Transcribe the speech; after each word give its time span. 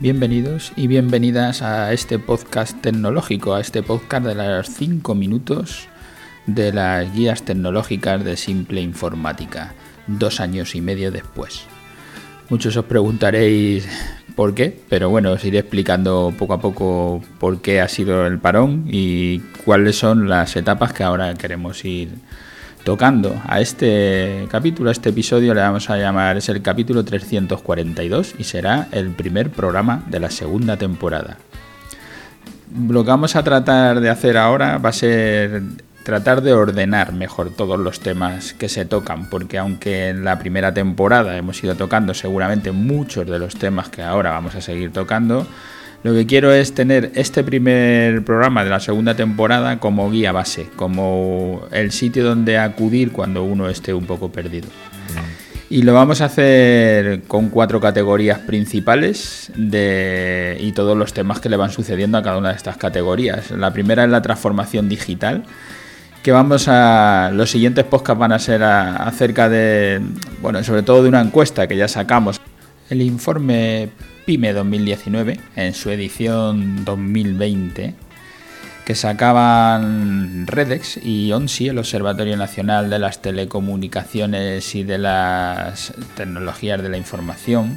Bienvenidos 0.00 0.72
y 0.76 0.86
bienvenidas 0.86 1.60
a 1.60 1.92
este 1.92 2.18
podcast 2.18 2.80
tecnológico, 2.80 3.52
a 3.52 3.60
este 3.60 3.82
podcast 3.82 4.24
de 4.24 4.34
los 4.34 4.66
5 4.66 5.14
minutos 5.14 5.88
de 6.46 6.72
las 6.72 7.14
guías 7.14 7.42
tecnológicas 7.42 8.24
de 8.24 8.38
Simple 8.38 8.80
Informática, 8.80 9.74
dos 10.06 10.40
años 10.40 10.74
y 10.74 10.80
medio 10.80 11.12
después. 11.12 11.64
Muchos 12.48 12.78
os 12.78 12.86
preguntaréis 12.86 13.86
por 14.36 14.54
qué, 14.54 14.74
pero 14.88 15.10
bueno, 15.10 15.32
os 15.32 15.44
iré 15.44 15.58
explicando 15.58 16.32
poco 16.38 16.54
a 16.54 16.60
poco 16.62 17.20
por 17.38 17.60
qué 17.60 17.82
ha 17.82 17.88
sido 17.88 18.26
el 18.26 18.38
parón 18.38 18.86
y 18.88 19.40
cuáles 19.66 19.96
son 19.96 20.30
las 20.30 20.56
etapas 20.56 20.94
que 20.94 21.02
ahora 21.02 21.34
queremos 21.34 21.84
ir 21.84 22.08
tocando. 22.84 23.40
A 23.46 23.60
este 23.60 24.46
capítulo, 24.50 24.88
a 24.88 24.92
este 24.92 25.10
episodio 25.10 25.54
le 25.54 25.60
vamos 25.60 25.90
a 25.90 25.96
llamar, 25.96 26.36
es 26.36 26.48
el 26.48 26.62
capítulo 26.62 27.04
342 27.04 28.34
y 28.38 28.44
será 28.44 28.88
el 28.92 29.10
primer 29.10 29.50
programa 29.50 30.02
de 30.08 30.20
la 30.20 30.30
segunda 30.30 30.76
temporada. 30.76 31.38
Lo 32.88 33.04
que 33.04 33.10
vamos 33.10 33.36
a 33.36 33.42
tratar 33.42 34.00
de 34.00 34.10
hacer 34.10 34.36
ahora 34.36 34.78
va 34.78 34.90
a 34.90 34.92
ser 34.92 35.62
tratar 36.04 36.40
de 36.42 36.52
ordenar 36.52 37.12
mejor 37.12 37.50
todos 37.50 37.78
los 37.78 38.00
temas 38.00 38.54
que 38.54 38.68
se 38.68 38.84
tocan, 38.84 39.28
porque 39.28 39.58
aunque 39.58 40.08
en 40.08 40.24
la 40.24 40.38
primera 40.38 40.72
temporada 40.72 41.36
hemos 41.36 41.62
ido 41.62 41.74
tocando 41.74 42.14
seguramente 42.14 42.72
muchos 42.72 43.26
de 43.26 43.38
los 43.38 43.56
temas 43.56 43.90
que 43.90 44.02
ahora 44.02 44.30
vamos 44.30 44.54
a 44.54 44.60
seguir 44.60 44.92
tocando, 44.92 45.46
lo 46.02 46.14
que 46.14 46.26
quiero 46.26 46.52
es 46.52 46.74
tener 46.74 47.12
este 47.14 47.44
primer 47.44 48.24
programa 48.24 48.64
de 48.64 48.70
la 48.70 48.80
segunda 48.80 49.14
temporada 49.14 49.78
como 49.78 50.10
guía 50.10 50.32
base, 50.32 50.68
como 50.76 51.62
el 51.72 51.92
sitio 51.92 52.24
donde 52.24 52.56
acudir 52.58 53.12
cuando 53.12 53.42
uno 53.44 53.68
esté 53.68 53.92
un 53.92 54.06
poco 54.06 54.32
perdido. 54.32 54.68
Y 55.68 55.82
lo 55.82 55.94
vamos 55.94 56.20
a 56.20 56.24
hacer 56.24 57.22
con 57.28 57.48
cuatro 57.48 57.80
categorías 57.80 58.40
principales 58.40 59.52
y 59.56 60.72
todos 60.72 60.96
los 60.96 61.12
temas 61.12 61.38
que 61.38 61.48
le 61.48 61.56
van 61.56 61.70
sucediendo 61.70 62.18
a 62.18 62.22
cada 62.22 62.38
una 62.38 62.48
de 62.48 62.56
estas 62.56 62.76
categorías. 62.76 63.50
La 63.52 63.72
primera 63.72 64.02
es 64.02 64.10
la 64.10 64.22
transformación 64.22 64.88
digital, 64.88 65.44
que 66.22 66.32
vamos 66.32 66.66
a 66.66 67.30
los 67.32 67.50
siguientes 67.50 67.84
podcasts 67.84 68.18
van 68.18 68.32
a 68.32 68.38
ser 68.38 68.62
acerca 68.62 69.48
de 69.48 70.00
bueno 70.42 70.62
sobre 70.64 70.82
todo 70.82 71.02
de 71.02 71.08
una 71.08 71.20
encuesta 71.20 71.66
que 71.66 71.76
ya 71.76 71.88
sacamos 71.88 72.40
el 72.90 73.00
informe 73.00 73.90
PYME 74.30 74.52
2019 74.52 75.40
en 75.56 75.74
su 75.74 75.90
edición 75.90 76.84
2020 76.84 77.94
que 78.84 78.94
sacaban 78.94 80.46
Redex 80.46 81.00
y 81.02 81.32
ONSI, 81.32 81.70
el 81.70 81.78
Observatorio 81.78 82.36
Nacional 82.36 82.90
de 82.90 83.00
las 83.00 83.22
Telecomunicaciones 83.22 84.72
y 84.76 84.84
de 84.84 84.98
las 84.98 85.92
Tecnologías 86.14 86.80
de 86.80 86.90
la 86.90 86.96
Información. 86.96 87.76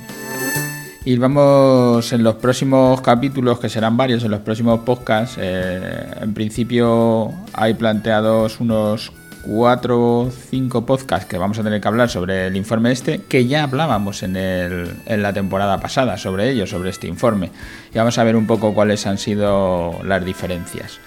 Y 1.03 1.17
vamos 1.17 2.13
en 2.13 2.21
los 2.21 2.35
próximos 2.35 3.01
capítulos, 3.01 3.59
que 3.59 3.67
serán 3.67 3.97
varios 3.97 4.23
en 4.23 4.29
los 4.29 4.41
próximos 4.41 4.81
podcasts, 4.81 5.39
eh, 5.41 6.05
en 6.21 6.35
principio 6.35 7.33
hay 7.53 7.73
planteados 7.73 8.59
unos 8.59 9.11
cuatro 9.43 10.01
o 10.01 10.31
cinco 10.31 10.85
podcasts 10.85 11.27
que 11.27 11.37
vamos 11.37 11.59
a 11.59 11.63
tener 11.63 11.81
que 11.81 11.87
hablar 11.87 12.09
sobre 12.09 12.47
el 12.47 12.55
informe 12.55 12.91
este, 12.91 13.21
que 13.21 13.45
ya 13.45 13.63
hablábamos 13.63 14.23
en, 14.23 14.35
el, 14.35 14.95
en 15.05 15.21
la 15.21 15.33
temporada 15.33 15.79
pasada 15.79 16.17
sobre 16.17 16.49
ello, 16.49 16.65
sobre 16.65 16.89
este 16.89 17.07
informe. 17.07 17.51
Y 17.93 17.97
vamos 17.97 18.17
a 18.17 18.23
ver 18.23 18.35
un 18.35 18.47
poco 18.47 18.73
cuáles 18.73 19.05
han 19.05 19.17
sido 19.17 19.99
las 20.03 20.23
diferencias. 20.25 20.99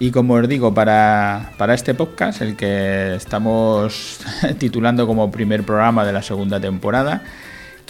Y 0.00 0.10
como 0.10 0.34
os 0.34 0.48
digo, 0.48 0.72
para, 0.72 1.52
para 1.58 1.74
este 1.74 1.94
podcast, 1.94 2.40
el 2.40 2.56
que 2.56 3.14
estamos 3.14 4.20
titulando 4.58 5.06
como 5.06 5.30
primer 5.30 5.62
programa 5.62 6.04
de 6.04 6.12
la 6.12 6.22
segunda 6.22 6.58
temporada, 6.58 7.22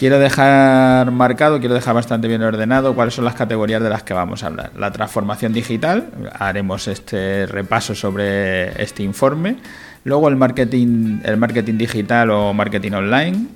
Quiero 0.00 0.18
dejar 0.18 1.10
marcado, 1.10 1.60
quiero 1.60 1.74
dejar 1.74 1.94
bastante 1.94 2.26
bien 2.26 2.40
ordenado 2.40 2.94
cuáles 2.94 3.12
son 3.12 3.26
las 3.26 3.34
categorías 3.34 3.82
de 3.82 3.90
las 3.90 4.02
que 4.02 4.14
vamos 4.14 4.42
a 4.42 4.46
hablar. 4.46 4.70
La 4.74 4.90
transformación 4.92 5.52
digital, 5.52 6.08
haremos 6.38 6.88
este 6.88 7.44
repaso 7.44 7.94
sobre 7.94 8.82
este 8.82 9.02
informe. 9.02 9.56
Luego 10.04 10.30
el 10.30 10.36
marketing, 10.36 11.20
el 11.22 11.36
marketing 11.36 11.76
digital 11.76 12.30
o 12.30 12.54
marketing 12.54 12.92
online, 12.92 13.46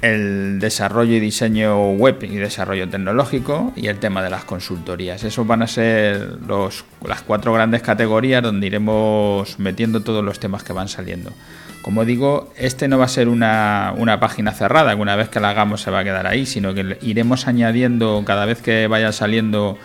el 0.00 0.60
desarrollo 0.60 1.16
y 1.16 1.18
diseño 1.18 1.90
web 1.90 2.22
y 2.22 2.36
desarrollo 2.36 2.88
tecnológico 2.88 3.72
y 3.74 3.88
el 3.88 3.98
tema 3.98 4.22
de 4.22 4.30
las 4.30 4.44
consultorías. 4.44 5.24
Esos 5.24 5.44
van 5.44 5.62
a 5.62 5.66
ser 5.66 6.38
los, 6.46 6.84
las 7.04 7.22
cuatro 7.22 7.52
grandes 7.52 7.82
categorías 7.82 8.44
donde 8.44 8.68
iremos 8.68 9.58
metiendo 9.58 10.04
todos 10.04 10.24
los 10.24 10.38
temas 10.38 10.62
que 10.62 10.72
van 10.72 10.86
saliendo. 10.86 11.32
Como 11.82 12.04
digo, 12.04 12.52
este 12.56 12.86
no 12.86 12.98
va 12.98 13.06
a 13.06 13.08
ser 13.08 13.28
una, 13.28 14.18
página 14.20 14.52
cerrada, 14.52 14.94
que 14.94 15.02
una 15.02 15.16
vez 15.16 15.28
que 15.28 15.40
la 15.40 15.50
hagamos 15.50 15.82
se 15.82 15.90
va 15.90 16.00
a 16.00 16.04
quedar 16.04 16.26
ahí, 16.28 16.46
sino 16.46 16.74
que 16.74 16.96
iremos 17.02 17.48
añadiendo 17.48 18.22
cada 18.24 18.46
vez 18.46 18.62
que 18.62 18.86
vaya 18.86 19.10
saliendo 19.10 19.76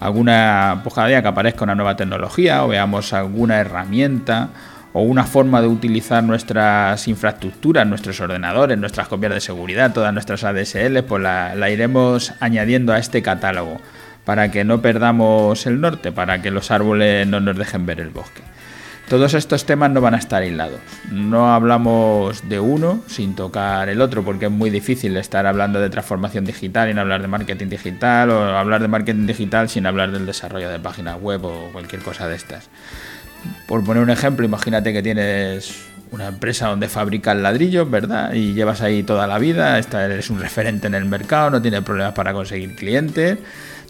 alguna, 0.00 0.80
pues 0.82 0.94
cada 0.94 1.08
día 1.08 1.20
que 1.20 1.28
aparezca 1.28 1.64
una 1.64 1.74
nueva 1.74 1.94
tecnología 1.96 2.64
o 2.64 2.68
veamos 2.68 3.12
alguna 3.12 3.60
herramienta 3.60 4.48
o 4.94 5.02
una 5.02 5.24
forma 5.24 5.60
de 5.60 5.68
utilizar 5.68 6.24
nuestras 6.24 7.06
infraestructuras, 7.06 7.86
nuestros 7.86 8.18
ordenadores, 8.20 8.78
nuestras 8.78 9.08
copias 9.08 9.34
de 9.34 9.40
seguridad, 9.40 9.92
todas 9.92 10.12
nuestras 10.12 10.44
ADSL, 10.44 11.02
pues 11.06 11.22
la 11.22 11.70
iremos 11.70 12.32
añadiendo 12.40 12.94
a 12.94 12.98
este 12.98 13.22
catálogo 13.22 13.78
para 14.24 14.50
que 14.50 14.64
no 14.64 14.80
perdamos 14.80 15.66
el 15.66 15.80
norte, 15.80 16.12
para 16.12 16.40
que 16.42 16.50
los 16.50 16.70
árboles 16.70 17.26
no 17.26 17.40
nos 17.40 17.56
dejen 17.56 17.86
ver 17.86 18.00
el 18.00 18.10
bosque. 18.10 18.42
Todos 19.08 19.34
estos 19.34 19.66
temas 19.66 19.90
no 19.90 20.00
van 20.00 20.14
a 20.14 20.18
estar 20.18 20.42
aislados. 20.42 20.80
No 21.10 21.52
hablamos 21.52 22.48
de 22.48 22.60
uno 22.60 23.02
sin 23.06 23.34
tocar 23.34 23.88
el 23.88 24.00
otro, 24.00 24.22
porque 24.22 24.46
es 24.46 24.50
muy 24.50 24.70
difícil 24.70 25.16
estar 25.16 25.46
hablando 25.46 25.80
de 25.80 25.90
transformación 25.90 26.44
digital 26.44 26.88
y 26.88 26.94
no 26.94 27.02
hablar 27.02 27.20
de 27.20 27.28
marketing 27.28 27.68
digital, 27.68 28.30
o 28.30 28.56
hablar 28.56 28.80
de 28.80 28.88
marketing 28.88 29.26
digital 29.26 29.68
sin 29.68 29.86
hablar 29.86 30.12
del 30.12 30.24
desarrollo 30.24 30.70
de 30.70 30.78
páginas 30.78 31.20
web 31.20 31.44
o 31.44 31.68
cualquier 31.72 32.00
cosa 32.02 32.26
de 32.26 32.36
estas. 32.36 32.70
Por 33.66 33.84
poner 33.84 34.02
un 34.02 34.10
ejemplo, 34.10 34.44
imagínate 34.44 34.92
que 34.92 35.02
tienes 35.02 35.84
una 36.10 36.28
empresa 36.28 36.68
donde 36.68 36.88
fabrican 36.88 37.42
ladrillos, 37.42 37.90
¿verdad? 37.90 38.34
Y 38.34 38.52
llevas 38.52 38.82
ahí 38.82 39.02
toda 39.02 39.26
la 39.26 39.38
vida, 39.38 39.78
eres 39.78 40.30
un 40.30 40.40
referente 40.40 40.86
en 40.86 40.94
el 40.94 41.06
mercado, 41.06 41.50
no 41.50 41.62
tienes 41.62 41.82
problemas 41.82 42.12
para 42.12 42.32
conseguir 42.32 42.76
clientes 42.76 43.38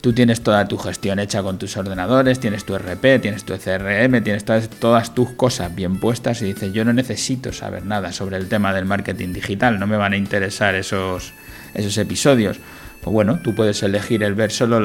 Tú 0.02 0.12
tienes 0.12 0.40
toda 0.40 0.66
tu 0.66 0.78
gestión 0.78 1.20
hecha 1.20 1.44
con 1.44 1.58
tus 1.58 1.76
ordenadores, 1.76 2.40
tienes 2.40 2.64
tu 2.64 2.76
RP, 2.76 3.20
tienes 3.20 3.44
tu 3.44 3.56
CRM, 3.56 4.20
tienes 4.24 4.44
todas, 4.44 5.14
tus 5.14 5.30
cosas 5.30 5.72
bien 5.72 6.00
puestas 6.00 6.42
y 6.42 6.46
dices, 6.46 6.72
yo 6.72 6.84
no 6.84 6.92
necesito 6.92 7.52
saber 7.52 7.86
nada 7.86 8.10
sobre 8.10 8.36
el 8.36 8.48
tema 8.48 8.74
del 8.74 8.84
marketing 8.84 9.32
digital, 9.32 9.78
no 9.78 9.86
me 9.86 9.96
van 9.96 10.12
a 10.12 10.16
interesar 10.16 10.74
esos, 10.74 11.32
esos 11.72 11.96
episodios. 11.98 12.58
Pues 13.00 13.14
bueno, 13.14 13.38
tú 13.44 13.54
puedes 13.54 13.80
elegir 13.84 14.24
el 14.24 14.34
ver 14.34 14.50
solo 14.50 14.80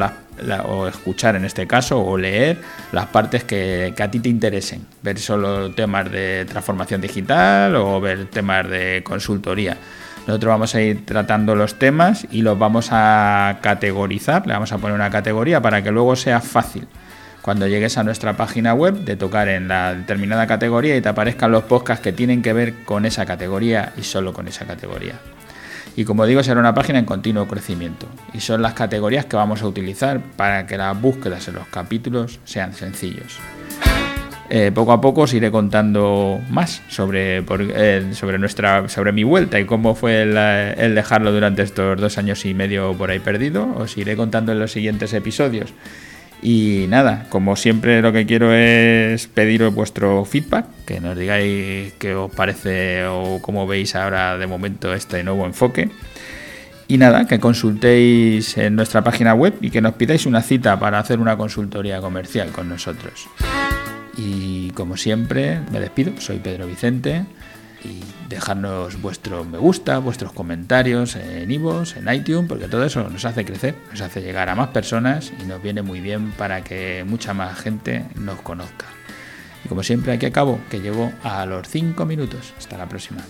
o 0.66 0.88
escuchar 0.88 1.36
en 1.36 1.46
este 1.46 1.68
caso 1.68 2.02
o 2.02 2.18
leer 2.18 2.58
las 2.92 3.08
partes 3.08 3.44
que, 3.44 3.94
que, 3.96 4.04
a 4.04 4.12
ti 4.12 4.20
te 4.20 4.30
interesen. 4.30 4.86
Ver 5.02 5.20
solo 5.20 5.72
temas 5.72 6.12
de 6.12 6.46
transformación 6.46 7.02
digital 7.02 7.76
o 7.76 8.00
ver 8.00 8.26
temas 8.26 8.70
de 8.70 9.02
consultoría. 9.04 9.78
Nosotros 10.28 10.50
vamos 10.50 10.76
a 10.76 10.82
ir 10.82 11.06
tratando 11.06 11.56
los 11.56 11.80
temas 11.80 12.28
y 12.32 12.42
los 12.42 12.60
vamos 12.60 12.90
a 12.92 13.60
categorizar, 13.62 14.46
le 14.46 14.54
vamos 14.54 14.74
a 14.74 14.78
poner 14.78 14.94
una 14.94 15.10
categoría 15.10 15.62
para 15.62 15.82
que 15.82 15.92
luego 15.92 16.16
sea 16.18 16.42
fácil 16.42 16.88
cuando 17.48 17.66
llegues 17.66 17.98
a 17.98 18.04
nuestra 18.04 18.36
página 18.36 18.74
web 18.74 19.06
de 19.06 19.16
tocar 19.16 19.48
en 19.48 19.70
la 19.70 19.94
determinada 19.94 20.48
categoría 20.48 20.98
y 20.98 21.02
te 21.02 21.08
aparezcan 21.08 21.50
los 21.50 21.64
podcasts 21.64 22.04
que 22.04 22.12
tienen 22.12 22.42
que 22.42 22.52
ver 22.52 22.84
con 22.84 23.06
esa 23.06 23.26
categoría 23.26 23.94
y 23.96 24.04
solo 24.04 24.34
con 24.34 24.50
esa 24.50 24.66
categoría. 24.66 25.14
Y 25.98 26.06
como 26.06 26.28
digo, 26.28 26.44
será 26.44 26.60
una 26.60 26.76
página 26.76 27.00
en 27.00 27.06
continuo 27.06 27.48
crecimiento. 27.48 28.06
Y 28.32 28.40
son 28.40 28.62
las 28.62 28.74
categorías 28.74 29.26
que 29.26 29.36
vamos 29.36 29.64
a 29.64 29.68
utilizar 29.68 30.22
para 30.22 30.68
que 30.68 30.78
las 30.78 31.02
búsquedas 31.02 31.48
en 31.48 31.56
los 31.56 31.68
capítulos 31.70 32.40
sean 32.46 32.76
sencillos. 32.76 33.40
Eh, 34.50 34.72
poco 34.74 34.92
a 34.92 35.02
poco 35.02 35.22
os 35.22 35.34
iré 35.34 35.50
contando 35.50 36.40
más 36.52 36.84
sobre, 36.88 37.44
eh, 37.50 38.12
sobre, 38.14 38.38
nuestra, 38.38 38.88
sobre 38.88 39.12
mi 39.12 39.24
vuelta 39.24 39.60
y 39.60 39.66
cómo 39.66 39.96
fue 39.96 40.22
el, 40.22 40.96
dejarlo 40.96 41.32
durante 41.34 41.64
estos 41.64 42.00
dos 42.00 42.18
años 42.20 42.46
y 42.46 42.54
medio 42.54 42.94
por 42.94 43.10
ahí 43.10 43.20
perdido. 43.20 43.68
Os 43.76 43.98
iré 43.98 44.16
contando 44.16 44.52
en 44.52 44.60
los 44.60 44.72
siguientes 44.72 45.12
episodios. 45.14 45.74
Y 46.42 46.86
nada, 46.88 47.26
como 47.30 47.56
siempre 47.56 48.02
lo 48.02 48.14
que 48.14 48.26
quiero 48.26 48.54
es 48.54 49.28
pediros 49.28 49.74
vuestro 49.74 50.24
feedback, 50.26 50.66
que 50.86 51.00
nos 51.00 51.18
digáis 51.18 51.94
qué 51.94 52.14
os 52.14 52.32
parece 52.32 53.06
o 53.06 53.40
cómo 53.42 53.66
veis 53.66 53.96
ahora 53.96 54.38
de 54.38 54.46
momento 54.46 54.94
este 54.94 55.24
nuevo 55.24 55.46
enfoque. 55.46 55.90
Y 56.88 56.98
nada, 56.98 57.28
que 57.28 57.40
consultéis 57.40 58.58
en 58.58 58.76
nuestra 58.76 59.04
página 59.04 59.34
web 59.34 59.56
y 59.62 59.72
que 59.72 59.82
nos 59.82 59.96
pidáis 59.96 60.26
una 60.26 60.42
cita 60.42 60.80
para 60.80 61.00
hacer 61.00 61.20
una 61.20 61.36
consultoría 61.36 62.00
comercial 62.00 62.52
con 62.52 62.70
nosotros. 62.70 63.28
Y 64.16 64.72
como 64.72 64.96
siempre, 64.96 65.60
me 65.72 65.80
despido, 65.80 66.14
soy 66.20 66.38
Pedro 66.38 66.66
Vicente 66.66 67.26
y 67.84 68.02
dejadnos 68.30 69.02
vuestro 69.02 69.44
me 69.44 69.58
gusta, 69.58 70.00
vuestros 70.00 70.34
comentarios 70.34 71.16
en 71.16 71.50
Ivos, 71.52 71.96
en 71.96 72.14
iTunes, 72.14 72.48
porque 72.48 72.68
todo 72.68 72.84
eso 72.84 73.10
nos 73.10 73.26
hace 73.26 73.46
crecer, 73.46 73.76
nos 73.92 74.02
hace 74.02 74.22
llegar 74.22 74.50
a 74.50 74.56
más 74.56 74.70
personas 74.70 75.32
y 75.42 75.46
nos 75.46 75.62
viene 75.62 75.82
muy 75.82 76.02
bien 76.02 76.32
para 76.32 76.64
que 76.64 77.06
mucha 77.08 77.34
más 77.34 77.60
gente 77.60 78.06
nos 78.16 78.42
conozca. 78.42 78.86
Y 79.64 79.68
como 79.68 79.84
siempre, 79.84 80.14
aquí 80.14 80.26
acabo, 80.26 80.60
que 80.70 80.80
llego 80.80 81.12
a 81.24 81.46
los 81.46 81.68
5 81.68 82.06
minutos. 82.06 82.54
Hasta 82.58 82.78
la 82.78 82.88
próxima. 82.88 83.22